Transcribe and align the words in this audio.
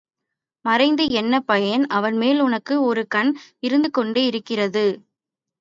மறைத்து 0.65 1.05
என்ன 1.11 1.33
பயன் 1.41 1.83
அவன் 1.89 2.17
மேல் 2.17 2.39
உனக்கு 2.39 2.77
ஒரு 2.83 3.03
கண் 3.07 3.31
இருந்துகொண்டே 3.59 4.23
இருக்கிறது. 4.25 4.85